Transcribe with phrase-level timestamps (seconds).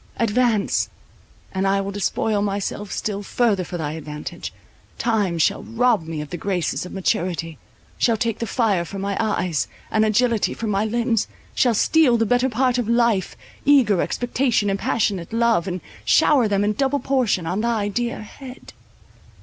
[0.17, 0.89] Advance;
[1.53, 4.51] and I will despoil myself still further for thy advantage.
[4.97, 7.59] Time shall rob me of the graces of maturity,
[7.99, 12.25] shall take the fire from my eyes, and agility from my limbs, shall steal the
[12.25, 17.45] better part of life, eager expectation and passionate love, and shower them in double portion
[17.45, 18.73] on thy dear head.